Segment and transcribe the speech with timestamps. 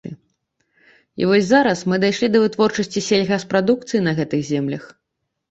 [1.21, 4.83] І вось зараз мы дайшлі да вытворчасці сельгаспрадукцыі на гэтых землях.